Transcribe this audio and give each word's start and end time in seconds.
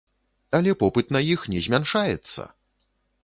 Але 0.59 0.71
попыт 0.83 1.11
на 1.17 1.21
іх 1.35 1.45
не 1.53 1.61
змяншаецца! 1.65 2.41